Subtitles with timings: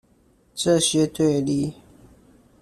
[0.55, 1.75] 這些對立